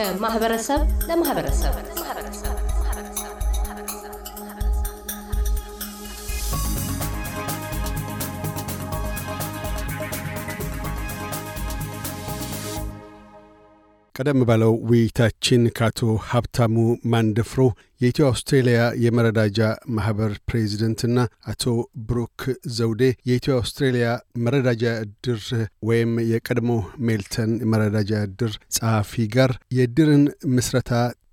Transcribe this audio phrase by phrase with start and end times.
[0.00, 1.74] ከማህበረሰብ ለማህበረሰብ
[14.15, 15.99] ቀደም ባለው ውይይታችን ከአቶ
[16.29, 16.75] ሀብታሙ
[17.11, 17.61] ማንደፍሮ
[18.01, 19.59] የኢትዮ አውስትሬልያ የመረዳጃ
[19.97, 21.17] ማህበር ፕሬዚደንትና
[21.51, 21.63] አቶ
[22.07, 22.41] ብሩክ
[22.77, 24.07] ዘውዴ የኢትዮ አውስትሬልያ
[24.45, 25.41] መረዳጃ እድር
[25.89, 26.71] ወይም የቀድሞ
[27.07, 30.89] ሜልተን መረዳጃ እድር ጸሐፊ ጋር የእድርን ምስረታ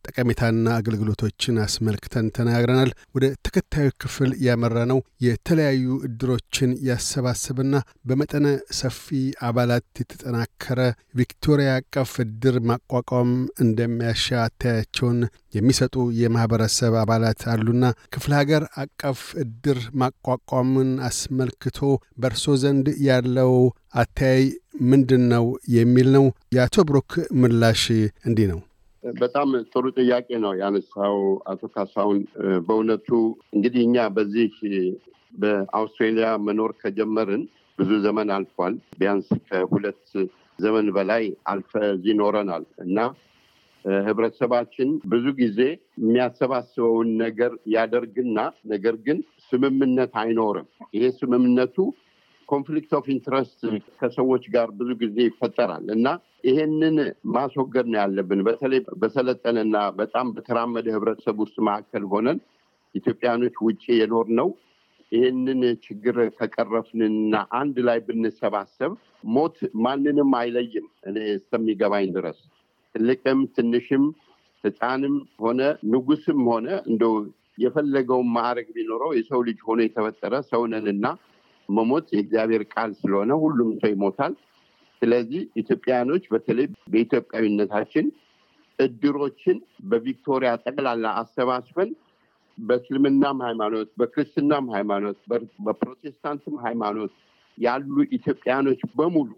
[0.09, 8.47] ጠቀሜታና አገልግሎቶችን አስመልክተን ተናግረናል። ወደ ተከታዩ ክፍል ያመራ ነው የተለያዩ እድሮችን ያሰባስብና በመጠነ
[8.79, 9.07] ሰፊ
[9.49, 10.81] አባላት የተጠናከረ
[11.19, 13.33] ቪክቶሪያ አቀፍ እድር ማቋቋም
[13.65, 15.21] እንደሚያሻ አተያያቸውን
[15.55, 21.79] የሚሰጡ የማህበረሰብ አባላት አሉና ክፍለ ሀገር አቀፍ እድር ማቋቋምን አስመልክቶ
[22.19, 23.53] በእርሶ ዘንድ ያለው
[23.99, 24.43] አተያይ
[24.91, 26.25] ምንድን ነው የሚል ነው።
[26.55, 27.85] የአቶ ብሩክ ምላሽ
[28.29, 28.61] እንዲህ ነው።
[29.03, 31.17] በጣም ጥሩ ጥያቄ ነው ያነሳው
[31.51, 32.19] አቶ ካሳሁን።
[32.67, 33.09] በእውነቱ
[33.55, 34.51] እንግዲህ እኛ በዚህ
[35.35, 37.43] በአውስትሬሊያ መኖር ከጀመርን
[37.79, 40.03] ብዙ ዘመን አልፏል። ቢያንስ ከሁለት
[40.59, 42.99] ዘመን በላይ አልፈ እዚህ ኖረናል እና
[44.05, 45.61] ህብረተሰባችን ብዙ ጊዜ
[46.01, 48.39] የሚያሰባስበውን ነገር ያደርግና
[48.73, 49.19] ነገር ግን
[49.53, 51.77] ስምምነት አይኖርም። ይሄ ስምምነቱ
[52.49, 53.61] conflict of interest
[54.01, 56.07] ከሰዎች ጋር ብዙ ጊዜ ይፈጠራል እና
[56.49, 56.97] ይሄንን
[57.35, 62.39] ማስወገድ ነው ያለብን። በተለይ በሰለጠነና በጣም በተራመደ ህብረተሰብ ውስጥ መካከል ሆነን
[62.95, 64.49] ኢትዮጵያኖች ውጭ የኖርነው
[65.13, 68.93] ይህንን ችግር ከቀረፍንና አንድ ላይ ብንሰባሰብ
[69.35, 72.39] ሞት ማንንም አይለይም። እኔ እስከሚገባኝ ድረስ
[72.95, 74.05] ትልቅም ትንሽም
[74.65, 75.61] ህፃንም ሆነ
[75.93, 77.03] ንጉስም ሆነ እንደ
[77.59, 81.07] የፈለገውን ማዕረግ ቢኖረው የሰው ልጅ ሆኖ የተፈጠረ ሰውነንና
[81.69, 84.35] መሞት የእግዚአብሔር ቃል ስለሆነ ሁሉም ሰው ይሞታል።
[85.03, 88.07] ስለዚህ ኢትዮጵያውያኖች በተለይ በኢትዮጵያዊነታችን
[88.79, 89.59] እድሮችን
[89.91, 91.91] በቪክቶሪያ ጠቅላላ አሰባስበን
[92.59, 95.19] በእስልምናም ሃይማኖት፣ በክርስትናም ሃይማኖት፣
[95.67, 97.13] በፕሮቴስታንትም ሃይማኖት
[97.59, 99.29] ያሉ ኢትዮጵያኖች በሙሉ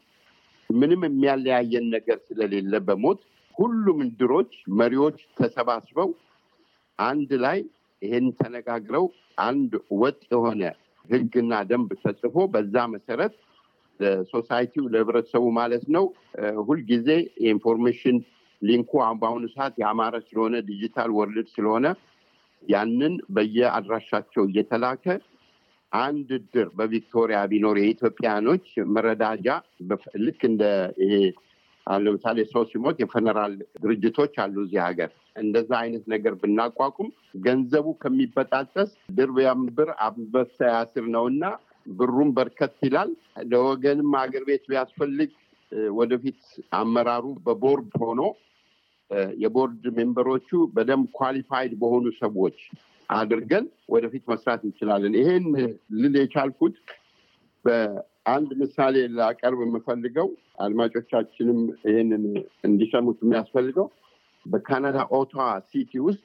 [0.70, 3.20] ምንም የሚያለያየን ነገር ስለሌለ በሞት
[3.54, 6.10] ሁሉም እድሮች መሪዎች ተሰባስበው
[6.98, 7.58] አንድ ላይ
[8.02, 9.06] ይሄን ተነጋግረው
[9.42, 10.62] አንድ ወጥ የሆነ
[11.10, 13.34] ህግና ደንብ ተጽፎ በዛ መሰረት
[14.00, 16.04] ለ society ው ለህብረተሰቡ ማለት ነው
[16.68, 17.08] ሁልጊዜ
[17.44, 18.18] የ information
[18.62, 21.86] link ኡ በአሁኑ ሰዓት የአማረ ስለሆነ digital world ስለሆነ
[22.62, 25.04] ያንን በየአድራሻቸው እየተላከ
[25.92, 28.66] አንድ እድር በቪክቶሪያ ቢኖር የኢትዮጵያኖች
[28.96, 29.46] መረዳጃ
[30.24, 30.64] ልክ እንደ
[31.04, 31.14] ይሄ
[31.86, 37.08] ለምሳሌ ሰው ሲሞት የ funeral ድርጅቶች አሉ እዚህ ሀገር። እንደዛ አይነት ነገር ብናቋቁም
[37.44, 41.44] ገንዘቡ ከሚበጣጠስ ድር ቢያብር አንበሳ ያስር ነው እና
[41.98, 43.10] ብሩም በርከት ይላል።
[43.50, 45.30] ለወገንም አገር ቤት ቢያስፈልግ
[45.98, 46.40] ወደፊት
[46.78, 48.20] አመራሩ በቦርድ ሆኖ
[49.40, 52.58] የቦርድ member ኦቹ በደንብ qualified በሆኑ ሰዎች
[53.08, 53.64] አድርገን
[53.94, 55.46] ወደፊት መስራት እንችላለን። ይሄን
[56.00, 56.76] ልል የቻልኩት
[57.64, 60.28] በአንድ ምሳሌ ላቀርብ የምፈልገው
[60.64, 61.58] አድማጮቻችንም
[61.88, 62.24] ይህንን
[62.68, 63.86] እንዲሰሙት የሚያስፈልገው
[64.46, 66.22] በካናዳ ኦታዋ ሲቲ ውስጥ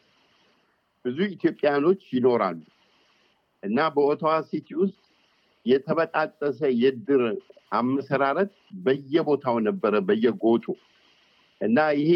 [1.06, 2.60] ብዙ ኢትዮጵያኖች ይኖራሉ
[3.64, 4.98] እና በኦታዋ ሲቲ ውስጥ
[5.66, 7.24] የተበጣጠሰ የድር
[7.78, 8.52] አመሰራረት
[8.86, 10.66] በየቦታው ነበረ፣ በየጎጡ
[11.62, 12.12] እና ይሄ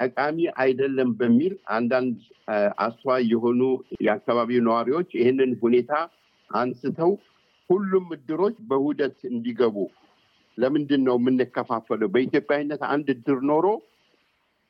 [0.00, 2.16] ጠቃሚ አይደለም በሚል አንዳንድ
[2.84, 3.60] አስተዋይ የሆኑ
[4.06, 5.92] የአካባቢው ነዋሪዎች ይህንን ሁኔታ
[6.50, 7.12] አንስተው
[7.70, 9.76] ሁሉም እድሮች በውህደት እንዲገቡ
[10.58, 12.08] ለምንድን ነው የምንከፋፈለው?
[12.14, 13.66] በኢትዮጵያዊነት አንድ እድር ኖሮ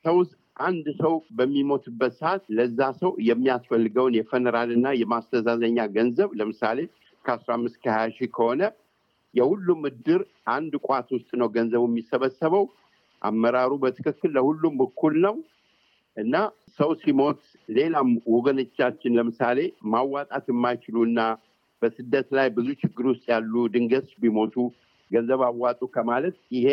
[0.05, 0.17] ሰው
[0.59, 6.79] አንድ ሰው በሚሞትበት ሰዓት ለዛ ሰው የሚያስፈልገውን የፌነራል እና የማስተዛዘኛ ገንዘብ ለምሳሌ
[7.25, 8.63] ከአስራ አምስት ከሀያ ሺህ ከሆነ
[9.35, 10.21] የሁሉም እድር
[10.53, 12.65] አንድ ቋት ውስጥ ነው ገንዘቡ የሚሰበሰበው።
[13.23, 15.37] አመራሩ በትክክል ለሁሉም እኩል ነው
[16.17, 16.35] እና
[16.79, 19.59] ሰው ሲሞት ሌላም ወገኖቻችን ለምሳሌ
[19.93, 21.21] ማዋጣት የማይችሉ እና
[21.83, 24.55] በስደት ላይ ብዙ ችግር ውስጥ ያሉ ድንገት ቢሞቱ
[25.11, 26.69] ገንዘብ አዋጡ ከማለት ይሄ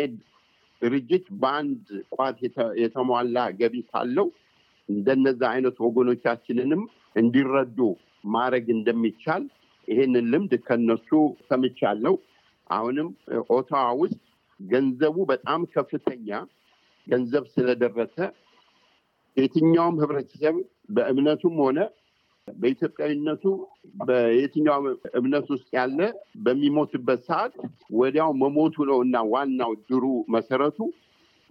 [0.82, 1.84] ድርጅት በአንድ
[2.14, 2.38] ቋት
[2.82, 4.26] የተሟላ ገቢ ካለው
[4.88, 6.82] እንደነዛ አይነት ወገኖቻችንንም
[7.16, 7.78] እንዲረዱ
[8.28, 9.44] ማድረግ እንደሚቻል
[9.88, 11.10] ይሄንን ልምድ ከነሱ
[11.48, 12.14] ሰምቻለሁ።
[12.70, 13.08] አሁንም
[13.50, 14.20] ኦታዋ ውስጥ
[14.60, 16.28] ገንዘቡ በጣም ከፍተኛ
[17.06, 18.16] ገንዘብ ስለደረሰ
[19.36, 20.56] የትኛውም ህብረተሰብ
[20.88, 21.78] በእምነቱም ሆነ
[22.48, 23.44] በኢትዮጵያዊነቱ
[24.00, 24.82] በየትኛው
[25.18, 25.98] እምነት ውስጥ ያለ
[26.44, 27.54] በሚሞትበት ሰዓት
[28.00, 30.04] ወዲያው መሞቱ ነው እና ዋናው ድሩ
[30.34, 30.78] መሰረቱ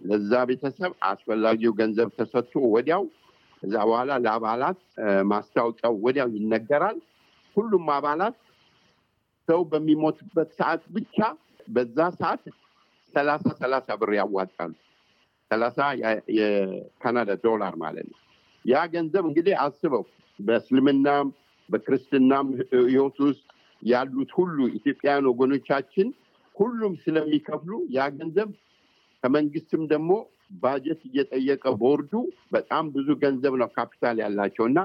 [0.00, 3.04] ለዛ ቤተሰብ አስፈላጊው ገንዘብ ተሰጥቶ ወዲያው
[3.62, 4.80] ከዛ በኋላ ለአባላት
[5.30, 6.98] ማስታወቂያው ወዲያው ይነገራል።
[7.56, 8.36] ሁሉም አባላት
[9.48, 11.18] ሰው በሚሞትበት ሰዓት ብቻ
[11.68, 12.42] በዛ ሰዓት
[13.14, 14.72] ሰላሳ ሰላሳ ብር ያዋጣሉ
[15.50, 15.78] ሰላሳ
[16.38, 18.18] የካናዳ ዶላር ማለት ነው።
[18.66, 20.04] ያ ገንዘብ እንግዲህ አስበው
[20.38, 21.26] በእስልምናም
[21.68, 22.46] በክርስትናም
[22.86, 23.44] ህይወት ውስጥ
[23.82, 26.08] ያሉት ሁሉ ኢትዮጵያውያን ወገኖቻችን
[26.56, 28.50] ሁሉም ስለሚከፍሉ ያ ገንዘብ
[29.22, 30.10] ከመንግስትም ደግሞ
[30.62, 32.12] ባጀት እየጠየቀ ቦርዱ
[32.54, 34.78] በጣም ብዙ ገንዘብ ነው ካፒታል ያላቸው እና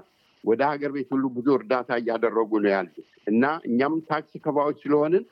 [0.43, 2.97] ወደ ሀገር ቤት ሁሉ ብዙ እርዳታ እያደረጉ ነው ያሉት
[3.31, 5.23] እና እኛም ታክስ ከፋዮች ስለሆንን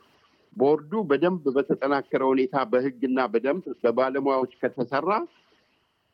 [0.56, 5.10] ቦርዱ በደንብ በተጠናከረ ሁኔታ በህግና በደንብ በባለሙያዎች ከተሰራ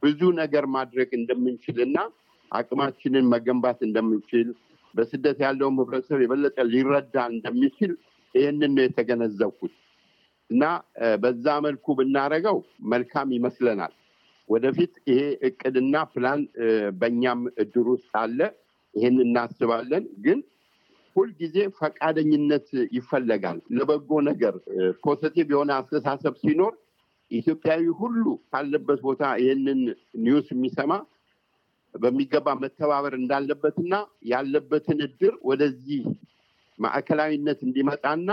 [0.04, 1.98] ብዙ ነገር ማድረግ እንደምንችል እና
[2.51, 4.47] አቅማችንን መገንባት እንደምንችል
[4.94, 7.92] በስደት ያለውም ህብረተሰብ የበለጠ ሊረዳ እንደሚችል
[8.36, 9.74] ይህንን ነው የተገነዘብኩት
[10.50, 10.63] እና
[11.21, 12.57] በዛ መልኩ ብናደረገው
[12.92, 13.94] መልካም ይመስለናል።
[14.50, 16.42] ወደፊት ይሄ እቅድና ፕላን
[17.00, 18.39] በእኛም እድር ውስጥ አለ።
[18.94, 20.39] ይህን እናስባለን። ግን
[21.15, 24.56] ሁልጊዜ ፈቃደኝነት ይፈለጋል ለበጎ ነገር።
[25.06, 26.74] positive የሆነ አስተሳሰብ ሲኖር
[27.31, 29.80] ኢትዮጵያዊ ሁሉ ካለበት ቦታ ይህንን
[30.25, 30.92] news የሚሰማ
[31.95, 33.94] በሚገባ መተባበር እንዳለበትና
[34.31, 36.01] ያለበትን እድር ወደዚህ
[36.80, 38.30] ማዕከላዊነት እንዲመጣና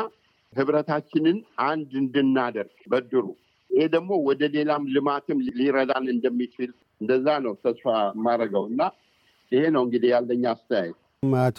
[0.52, 1.36] ህብረታችንን
[1.66, 3.24] አንድ እንድናደርግ በድሩ
[3.70, 6.70] ይሄ ደግሞ ወደ ሌላም ልማትም ሊረዳን እንደሚችል
[7.00, 8.82] እንደዛ ነው ተስፋ የማደርገው እና
[9.52, 11.58] ይሄ ነው እንግዲህ ያለኝ አስተያየት። አቶ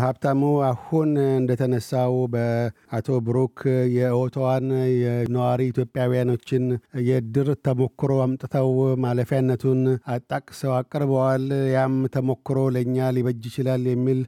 [0.00, 3.58] ሀብታሙ አሁን እንደተነሳው በአቶ ብሩክ
[3.94, 4.66] የኦቶዋን
[4.96, 6.64] የነዋሪ ኢትዮጵያውያኖችን
[7.08, 8.68] የድር ተሞክሮ አምጥተው
[9.04, 9.80] ማለፊያነቱን
[10.14, 14.20] አጣቅሰው አቅርበዋል። ያም ተሞክሮ ለእኛ ሊበጅ ይችላል የሚል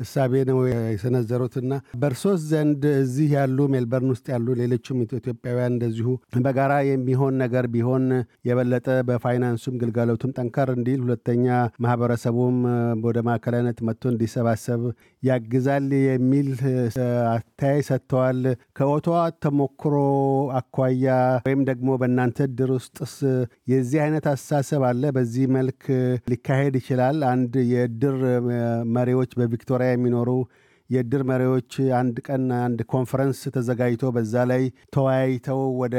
[0.00, 0.58] እሳቤ ነው
[0.90, 6.08] የሰነዘሩትና በእርሶስ ዘንድ እዚህ ያሉ ሜልበርን ውስጥ ያሉ ሌሎችም ኢትዮጵያውያን እንደዚሁ
[6.44, 8.04] በጋራ የሚሆን ነገር ቢሆን
[8.48, 11.46] የበለጠ በፋይናንሱም ግልጋሎቱም ጠንከር እንዲል፣ ሁለተኛ
[11.84, 12.58] ማህበረሰቡም
[13.06, 14.82] ወደ ማዕከላዊነት መጥቶ እንዲሰባሰብ
[15.22, 16.48] ያግዛል የሚል
[17.32, 18.40] አተያይ ሰጥተዋል።
[18.78, 19.94] ከኦቶዋ ተሞክሮ
[20.58, 21.06] አኳያ
[21.48, 23.14] ወይም ደግሞ በእናንተ ድር ውስጥስ
[23.72, 25.02] የዚህ አይነት አስተሳሰብ አለ?
[25.16, 25.82] በዚህ መልክ
[26.32, 27.18] ሊካሄድ ይችላል?
[27.32, 28.18] አንድ የድር
[28.96, 30.30] መሪዎች በቪክቶሪያ የሚኖሩ
[30.90, 34.62] የእድር መሪዎች አንድ ቀን አንድ ኮንፈረንስ ተዘጋጅቶ በዛ ላይ
[34.94, 35.96] ተወያይተው ወደ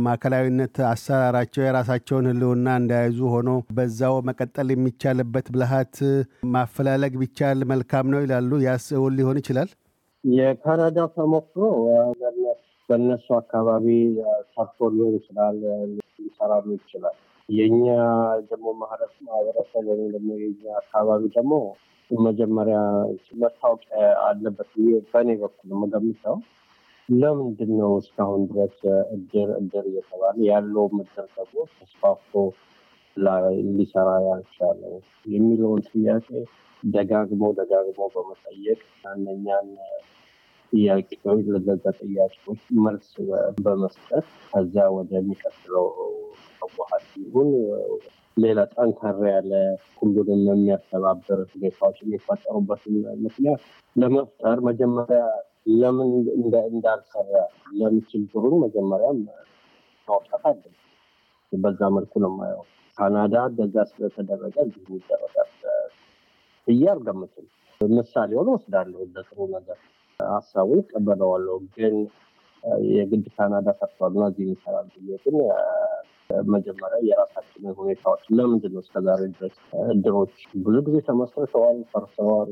[0.00, 5.96] ማዕከላዊነት አሰራራቸው የራሳቸውን ሕልውና እንዳያዙ ሆኖ በዛው መቀጠል የሚቻልበት ብልሃት
[6.54, 9.70] ማፈላለግ ቢቻል መልካም ነው ይላሉ። ያስ እውን ሊሆን ይችላል?
[10.24, 11.62] የካናዳ ተሞክሮ
[12.88, 13.86] በእነሱ አካባቢ
[14.54, 15.58] ሰርቶ ሊሆን ይችላል፣
[16.18, 17.16] ሊሰራሉ ይችላል።
[17.48, 17.84] የእኛ
[18.50, 21.52] ደግሞ ማህበረሰብ ወይም ደግሞ የኛ አካባቢ ደግሞ
[22.10, 22.78] መጀመሪያ
[23.40, 23.82] መታወቅ
[24.24, 24.70] አለበት
[25.12, 26.36] በእኔ በኩል የምገምተው።
[27.08, 28.76] ለምንድን ነው እስካሁን ድረስ
[29.14, 32.32] እድር እድር እየተባለ ያለው እድር ደግሞ ተስፋፍቶ
[33.72, 34.94] ሊሰራ ያልቻለው
[35.32, 36.28] የሚለውን ጥያቄ
[36.82, 38.80] ደጋግሞ ደጋግሞ በመጠየቅ
[39.12, 39.68] እነኛን
[40.72, 43.08] ጥያቄዎች ለዘዛ ጥያቄዎች መልስ
[43.64, 45.86] በመስጠት ከዛ ወደሚቀጥለው
[46.62, 47.50] መዋሀድ ይሁን
[48.42, 49.52] ሌላ ጠንከር ያለ
[49.98, 52.94] ሁሉንም የሚያስተባብር ሁኔታዎች የሚፈጠሩበትን
[53.24, 53.62] ምክንያት
[53.96, 55.22] ለመፍጠር መጀመሪያ
[55.74, 56.10] ለምን
[56.70, 57.32] እንዳልሰራ
[57.72, 59.18] ለምን ችግሩን መጀመሪያም
[60.08, 60.62] ማውጣት አለ።
[61.52, 62.62] በዛ መልኩ ነው የማየው።
[62.98, 65.50] ካናዳ እንደዛ ስለተደረገ እንዲሁ ይደረጋል
[66.66, 67.46] ብዬ አልገምትም።
[67.80, 69.78] ምሳሌውን ወስዳለሁ እንደ ጥሩ ነገር
[70.20, 71.94] ሀሳቡ ይቀበለዋለሁ። ግን
[72.90, 74.88] የግድ ካናዳ ሰርቷል እና እዚህ ይሰራል
[75.24, 75.36] ግን
[76.50, 79.56] መጀመሪያ የራሳችንን ሁኔታዎች ለምንድን ነው እስከዛሬ ድረስ
[79.88, 80.34] እድሮች
[80.64, 82.50] ብዙ ጊዜ ተመስርተዋል፣ ፈርሰዋል።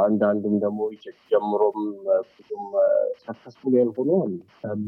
[0.00, 0.80] አንዳንድም ደግሞ
[1.30, 1.78] ጀምሮም
[2.30, 2.64] ብዙም
[3.24, 4.10] ሰክሰስፉል ያልሆኑ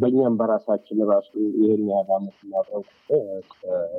[0.00, 2.86] በእኛም በራሳችን ራሱ ይህን ያህል ዓመት ማድረግ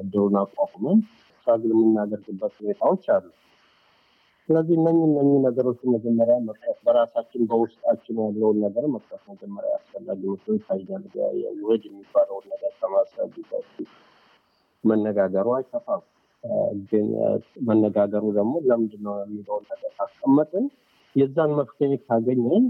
[0.02, 1.00] እድሩን አቋቁመን
[1.48, 3.28] ትራግል የምናደርግበት ሁኔታዎች አሉ።
[4.50, 11.04] ስለዚህ እነኝህ እነኝህ ነገሮች መጀመሪያ መቅረፍ በራሳችን በውስጣችን ያለውን ነገር መቅረፍ መጀመሪያ አስፈላጊ መስሎ ይታያል።
[11.62, 13.32] ውህድ የሚባለውን ነገር ከማሰብ
[14.84, 16.04] መነጋገሩ አይከፋም።
[16.90, 17.08] ግን
[17.68, 20.66] መነጋገሩ ደግሞ ለምንድን ነው የሚለውን ነገር ካስቀመጥን
[21.16, 22.66] የዛን መፍትሄ ካገኘን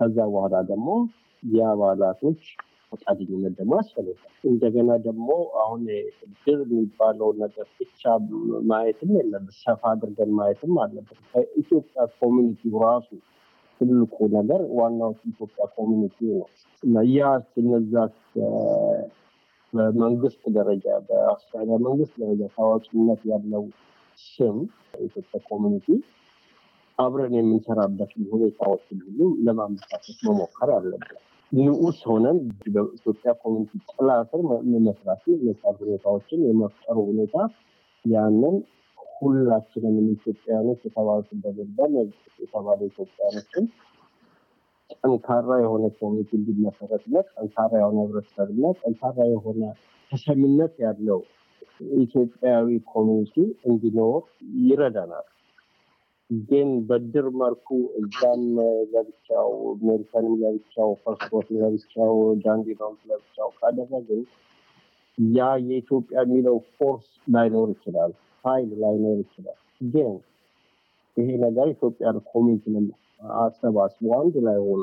[0.00, 0.88] ከዛ በኋላ ደግሞ
[1.42, 2.42] የአባላቶች
[2.92, 5.28] ፈቃደኝነት ደግሞ ያስፈልጋል። እንደገና ደግሞ
[5.62, 5.82] አሁን
[6.24, 8.02] እድር የሚባለው ነገር ብቻ
[8.70, 13.08] ማየትም የለብን፣ ሰፋ አድርገን ማየትም አለብን። ከኢትዮጵያ community ራሱ
[13.80, 16.16] ትልቁ ነገር ዋናው ኢትዮጵያ community
[16.82, 17.28] ነው ያ
[17.60, 17.94] እነዛ
[19.72, 23.64] በመንግስት ደረጃ በአውስትራሊያ መንግስት ደረጃ ታዋቂነት ያለው
[24.26, 24.56] ስም
[24.94, 25.86] የኢትዮጵያ community
[26.98, 31.20] አብረን የምንሰራበት ሁኔታዎችን ሁሉ ለማመቻቸት መሞከር አለብን።
[31.52, 32.36] ንዑስ ሆነን
[32.74, 34.40] በኢትዮጵያ community ጥላ ስር
[34.84, 37.36] መስራት የመቻል ሁኔታዎችን የመፍጠሩ ሁኔታ
[38.04, 38.56] ያንን
[39.16, 41.94] ሁላችንም ኢትዮጵያውያኖች የተባሉት በገባን
[42.42, 43.64] የተባሉ ኢትዮጵያውያኖችን
[44.96, 49.62] ጠንካራ የሆነ community እንዲመሰረትና ጠንካራ የሆነ ህብረተሰብና ጠንካራ የሆነ
[50.12, 51.20] ተሰሚነት ያለው
[52.00, 54.22] ኢትዮጵያዊ ኮሚኒቲ እንዲኖር
[54.62, 55.26] ይረዳናል።
[56.48, 57.68] ግን በድር መልኩ
[58.00, 58.42] እዛም
[58.92, 59.48] ለብቻው
[59.82, 62.12] ሜሪከንም ለብቻው ፓስፖርት ለብቻው
[62.44, 64.20] ዳንዲኖም ለብቻው ካደረግን
[65.18, 68.12] ያ የኢትዮጵያ የሚለው ፎርስ ላይኖር ይችላል፣
[68.44, 69.58] ኃይል ላይኖር ይችላል።
[69.90, 70.12] ግን
[71.16, 72.64] ይሄ ነገር ኢትዮጵያን ኮሚኒቲ
[73.40, 74.82] አሰባስቦ አንድ ላይ ሆኖ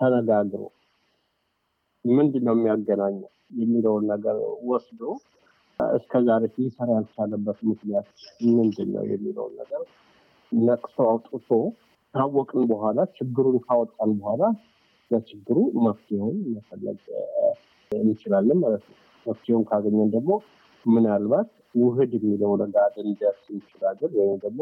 [0.00, 0.62] ተነጋግሮ
[2.04, 3.30] ምንድን ነው የሚያገናኘው
[3.60, 4.36] የሚለውን ነገር
[4.70, 5.00] ወስዶ
[5.80, 8.06] እስከዛሬ ሊሰራ ያልቻለበት ምክንያት
[8.50, 9.82] ምንድን ነው የሚለውን ነገር
[10.52, 11.48] ነቅሶ አውጥቶ
[12.14, 14.42] ካወቅን በኋላ ችግሩን ካወጣን በኋላ
[15.10, 15.56] ለችግሩ
[15.86, 16.98] መፍትሄውን መፈለግ
[17.90, 18.96] እንችላለን ማለት ነው።
[19.26, 20.32] መፍትሄውን ካገኘን ደግሞ
[20.84, 24.60] ምናልባት ውህድ የሚለው ነገር ልንደርስ እንችላለን። ወይም ደግሞ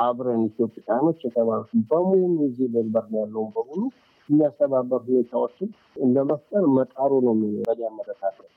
[0.00, 3.80] አብረን ኢትዮጵያኖች የተባሉት በሙሉ እዚህ ሜልበርን ያለውን በሙሉ
[4.28, 5.68] የሚያስተባበር ሁኔታዎችን
[6.14, 7.34] ለመፍጠር መጣሩ ነው
[7.88, 8.48] አመለካከት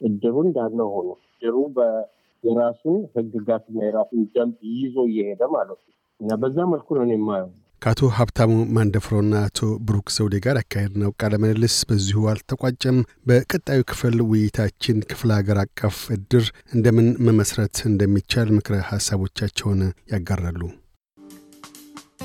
[0.00, 1.56] እድሩ እንዳለ ሆኖ እድሩ
[2.44, 7.50] የራሱን ህግጋትና የራሱን ደንብ ይዞ እየሄደ ማለት ነው እና በዛ መልኩ ነው የማየው።
[7.82, 14.18] ከአቶ ሀብታሙ ማንደፍሮና አቶ ብሩክ ዘውዴ ጋር ያካሄድ ነው ቃለ ምልልስ በዚሁ አልተቋጨም። በቀጣዩ ክፍል
[14.28, 16.44] ውይይታችን ክፍለ ሀገር አቀፍ እድር
[16.74, 19.82] እንደምን መመስረት እንደሚቻል ምክረ ሀሳቦቻቸውን
[20.12, 20.62] ያጋራሉ።